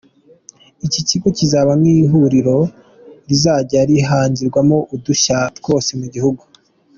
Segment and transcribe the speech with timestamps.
[0.85, 2.57] Iki kigo kizaba nk’ihuriro
[3.27, 6.41] rizajya rihangirwamo udushya twose mu gihugu.